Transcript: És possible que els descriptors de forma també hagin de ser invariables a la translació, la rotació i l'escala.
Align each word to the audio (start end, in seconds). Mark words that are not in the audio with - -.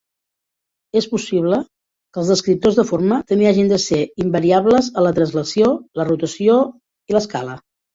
És 1.01 1.07
possible 1.11 1.59
que 1.67 2.21
els 2.23 2.33
descriptors 2.33 2.81
de 2.81 2.87
forma 2.93 3.21
també 3.33 3.51
hagin 3.53 3.71
de 3.75 3.81
ser 3.87 4.03
invariables 4.29 4.93
a 4.99 5.09
la 5.09 5.17
translació, 5.23 5.73
la 6.03 6.13
rotació 6.15 6.63
i 7.11 7.21
l'escala. 7.23 7.61